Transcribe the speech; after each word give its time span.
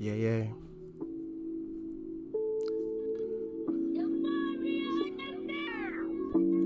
Yeah, 0.00 0.12
yeah. 0.12 0.44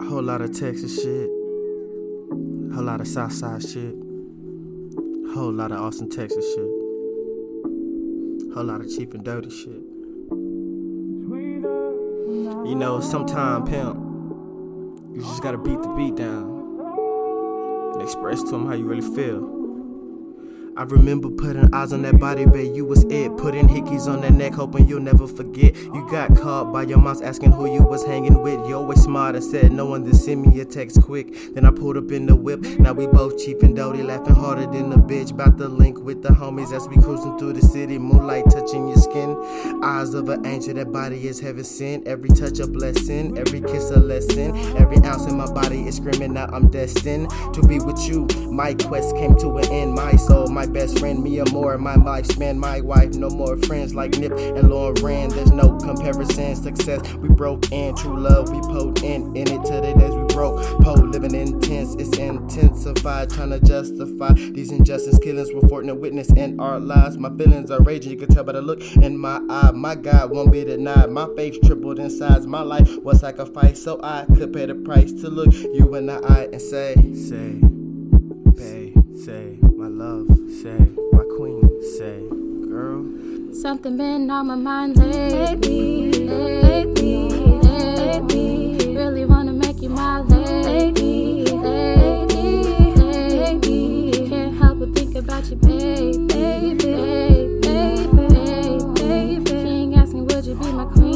A 0.00 0.04
whole 0.08 0.22
lot 0.22 0.40
of 0.40 0.58
Texas 0.58 1.02
shit. 1.02 1.28
A 1.28 2.74
whole 2.74 2.84
lot 2.84 3.02
of 3.02 3.06
Southside 3.06 3.62
shit. 3.62 3.92
A 3.92 5.32
whole 5.34 5.52
lot 5.52 5.72
of 5.72 5.78
Austin, 5.78 6.08
Texas 6.08 6.42
shit. 6.54 6.64
A 8.50 8.54
whole 8.54 8.64
lot 8.64 8.80
of 8.80 8.88
cheap 8.88 9.12
and 9.12 9.22
dirty 9.22 9.50
shit. 9.50 9.82
You 12.66 12.74
know, 12.74 13.00
sometime 13.00 13.66
pimp, 13.66 13.96
you 15.14 15.20
just 15.20 15.42
gotta 15.42 15.58
beat 15.58 15.82
the 15.82 15.88
beat 15.88 16.14
down 16.16 17.92
and 17.92 18.00
express 18.02 18.42
to 18.44 18.54
him 18.54 18.66
how 18.66 18.72
you 18.72 18.86
really 18.86 19.14
feel. 19.14 19.67
I 20.78 20.84
remember 20.84 21.28
putting 21.28 21.74
eyes 21.74 21.92
on 21.92 22.02
that 22.02 22.20
body, 22.20 22.46
babe, 22.46 22.72
you 22.76 22.84
was 22.84 23.02
it. 23.06 23.36
Putting 23.36 23.66
hickeys 23.66 24.06
on 24.06 24.20
that 24.20 24.32
neck, 24.32 24.52
hoping 24.52 24.86
you'll 24.86 25.00
never 25.00 25.26
forget. 25.26 25.74
You 25.74 26.06
got 26.08 26.36
caught 26.36 26.72
by 26.72 26.84
your 26.84 26.98
moms 26.98 27.20
asking 27.20 27.50
who 27.50 27.66
you 27.66 27.82
was 27.82 28.04
hanging 28.04 28.40
with. 28.40 28.64
You 28.68 28.76
always 28.76 29.02
smart, 29.02 29.34
I 29.34 29.40
said 29.40 29.72
no 29.72 29.86
one 29.86 30.04
to 30.04 30.14
send 30.14 30.46
me 30.46 30.60
a 30.60 30.64
text 30.64 31.02
quick. 31.02 31.52
Then 31.52 31.64
I 31.64 31.72
pulled 31.72 31.96
up 31.96 32.12
in 32.12 32.26
the 32.26 32.36
whip, 32.36 32.60
now 32.78 32.92
we 32.92 33.08
both 33.08 33.44
cheap 33.44 33.60
and 33.64 33.74
doty, 33.74 34.04
laughing 34.04 34.36
harder 34.36 34.66
than 34.66 34.92
a 34.92 34.98
bitch. 34.98 35.32
About 35.32 35.58
to 35.58 35.66
link 35.66 35.98
with 35.98 36.22
the 36.22 36.28
homies 36.28 36.72
as 36.72 36.86
we 36.86 36.94
cruising 37.02 37.36
through 37.40 37.54
the 37.54 37.62
city, 37.62 37.98
moonlight 37.98 38.44
touching 38.48 38.86
your 38.86 38.98
skin. 38.98 39.36
Eyes 39.82 40.14
of 40.14 40.28
an 40.28 40.46
angel, 40.46 40.74
that 40.74 40.92
body 40.92 41.26
is 41.26 41.40
heaven 41.40 41.64
sent. 41.64 42.06
Every 42.06 42.28
touch 42.28 42.60
a 42.60 42.68
blessing, 42.68 43.36
every 43.36 43.62
kiss 43.62 43.90
a 43.90 43.98
lesson. 43.98 44.56
Every 44.76 44.98
ounce 44.98 45.26
in 45.26 45.36
my 45.36 45.50
body 45.50 45.88
is 45.88 45.96
screaming 45.96 46.36
out 46.36 46.54
I'm 46.54 46.68
destined 46.68 47.30
to 47.54 47.62
be 47.66 47.80
with 47.80 47.98
you. 48.08 48.28
My 48.48 48.74
quest 48.74 49.16
came 49.16 49.36
to 49.38 49.56
an 49.58 49.64
end, 49.72 49.94
my 49.94 50.14
soul, 50.14 50.46
my 50.46 50.67
best 50.68 50.98
friend, 50.98 51.22
me 51.22 51.42
more. 51.52 51.78
My 51.78 51.96
lifespan, 51.96 52.56
my 52.56 52.80
wife, 52.80 53.14
no 53.14 53.28
more 53.30 53.56
friends 53.58 53.94
like 53.94 54.18
Nip 54.18 54.32
and 54.32 54.70
Lauren. 54.70 55.30
There's 55.30 55.50
no 55.50 55.76
comparison. 55.78 56.56
Success, 56.56 57.14
we 57.14 57.28
broke 57.28 57.70
in. 57.72 57.94
True 57.96 58.18
love, 58.18 58.50
we 58.50 58.60
potent 58.60 59.36
in 59.36 59.48
it 59.48 59.64
to 59.64 59.72
the 59.72 59.94
days 59.98 60.14
we 60.14 60.24
broke. 60.34 60.60
Po 60.82 60.94
living 60.94 61.34
intense, 61.34 61.94
it's 61.96 62.16
intensified. 62.18 63.30
Trying 63.30 63.50
to 63.50 63.60
justify 63.60 64.32
these 64.32 64.70
injustice 64.70 65.18
killings. 65.18 65.50
We're 65.52 65.68
fortunate 65.68 65.96
witness 65.96 66.30
in 66.30 66.60
our 66.60 66.78
lives. 66.78 67.18
My 67.18 67.30
feelings 67.36 67.70
are 67.70 67.82
raging, 67.82 68.12
you 68.12 68.18
can 68.18 68.28
tell 68.28 68.44
by 68.44 68.52
the 68.52 68.62
look 68.62 68.80
in 68.96 69.16
my 69.16 69.40
eye. 69.48 69.70
My 69.72 69.94
God 69.94 70.30
won't 70.30 70.52
be 70.52 70.64
denied. 70.64 71.10
My 71.10 71.28
faith 71.36 71.58
tripled 71.64 71.98
in 71.98 72.10
size. 72.10 72.46
My 72.46 72.62
life 72.62 72.96
was 73.02 73.20
sacrificed 73.20 73.82
so 73.82 74.00
I 74.02 74.26
could 74.26 74.52
pay 74.52 74.66
the 74.66 74.74
price 74.74 75.12
to 75.12 75.28
look 75.28 75.52
you 75.52 75.94
in 75.94 76.06
the 76.06 76.20
eye 76.24 76.48
and 76.52 76.60
say, 76.60 76.94
say, 77.14 77.60
babe, 78.54 79.16
say, 79.16 79.67
my 79.78 79.86
love, 79.86 80.26
say, 80.60 80.76
my 81.12 81.22
queen, 81.36 81.62
say, 81.96 82.18
girl. 82.68 83.04
Something 83.54 83.96
been 83.96 84.28
on 84.28 84.48
my 84.48 84.56
mind 84.56 84.96
lately, 84.96 86.10
lately, 86.14 87.28
lately. 87.62 88.96
Really 88.96 89.24
wanna 89.24 89.52
make 89.52 89.80
you 89.80 89.88
my 89.88 90.18
lady, 90.22 91.44
lady, 91.44 92.64
lady. 93.22 94.28
Can't 94.28 94.56
help 94.58 94.80
but 94.80 94.92
think 94.96 95.14
about 95.14 95.48
you, 95.48 95.54
baby, 95.54 96.26
baby, 96.26 96.74
baby, 97.60 98.26
baby. 98.98 99.44
King 99.44 99.94
asked 99.94 100.12
me, 100.12 100.22
would 100.22 100.44
you 100.44 100.56
be 100.56 100.72
my 100.72 100.86
queen, 100.86 101.07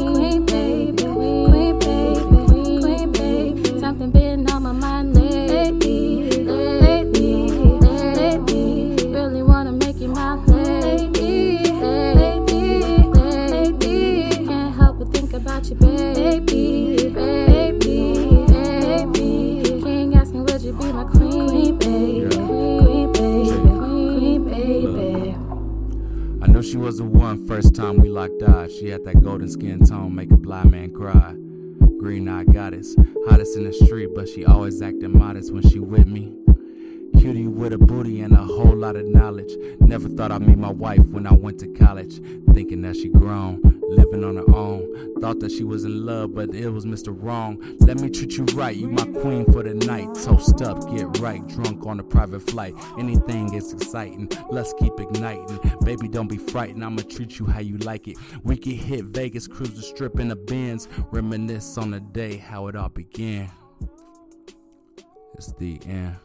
she 26.73 26.77
was 26.77 26.97
the 26.97 27.03
one 27.03 27.45
first 27.45 27.75
time 27.75 27.97
we 27.97 28.09
locked 28.09 28.41
eyes. 28.41 28.75
She 28.75 28.89
had 28.89 29.05
that 29.05 29.21
golden 29.21 29.47
skin 29.47 29.85
tone, 29.85 30.15
make 30.15 30.31
a 30.31 30.37
blind 30.37 30.71
man 30.71 30.91
cry. 30.91 31.35
Green 31.99 32.27
eyed 32.27 32.51
goddess, 32.51 32.95
hottest 33.27 33.57
in 33.57 33.65
the 33.65 33.73
street, 33.73 34.09
but 34.15 34.27
she 34.27 34.43
always 34.43 34.81
acting 34.81 35.15
modest 35.15 35.53
when 35.53 35.61
she 35.69 35.79
with 35.79 36.07
me. 36.07 36.42
Cutie 37.23 37.47
with 37.47 37.71
a 37.71 37.77
booty 37.77 38.19
and 38.19 38.33
a 38.33 38.43
whole 38.43 38.75
lot 38.75 38.97
of 38.97 39.05
knowledge. 39.05 39.53
Never 39.79 40.09
thought 40.09 40.33
I'd 40.33 40.41
meet 40.41 40.57
my 40.57 40.73
wife 40.73 41.05
when 41.05 41.25
I 41.25 41.31
went 41.31 41.57
to 41.59 41.67
college. 41.69 42.19
Thinking 42.53 42.81
that 42.81 42.97
she 42.97 43.07
grown, 43.07 43.61
living 43.81 44.25
on 44.25 44.35
her 44.35 44.53
own. 44.53 45.21
Thought 45.21 45.39
that 45.39 45.49
she 45.49 45.63
was 45.63 45.85
in 45.85 46.05
love, 46.05 46.35
but 46.35 46.53
it 46.53 46.69
was 46.69 46.85
Mr. 46.85 47.15
Wrong. 47.17 47.63
Let 47.79 48.01
me 48.01 48.09
treat 48.09 48.33
you 48.33 48.43
right, 48.55 48.75
you 48.75 48.89
my 48.89 49.05
queen 49.21 49.45
for 49.45 49.63
the 49.63 49.73
night. 49.73 50.13
Toast 50.15 50.61
up, 50.63 50.85
get 50.93 51.17
right, 51.19 51.47
drunk 51.47 51.85
on 51.85 52.01
a 52.01 52.03
private 52.03 52.41
flight. 52.41 52.75
Anything 52.99 53.53
is 53.53 53.71
exciting, 53.71 54.29
let's 54.49 54.73
keep 54.73 54.99
igniting. 54.99 55.61
Baby, 55.85 56.09
don't 56.09 56.27
be 56.27 56.35
frightened, 56.35 56.83
I'ma 56.83 57.03
treat 57.03 57.39
you 57.39 57.45
how 57.45 57.61
you 57.61 57.77
like 57.77 58.09
it. 58.09 58.17
We 58.43 58.57
can 58.57 58.73
hit 58.73 59.05
Vegas, 59.05 59.47
cruise 59.47 59.73
the 59.75 59.81
strip 59.81 60.19
in 60.19 60.27
the 60.27 60.35
Benz. 60.35 60.89
Reminisce 61.09 61.77
on 61.77 61.91
the 61.91 62.01
day 62.01 62.35
how 62.35 62.67
it 62.67 62.75
all 62.75 62.89
began. 62.89 63.49
It's 65.35 65.53
the 65.53 65.79
end. 65.85 66.17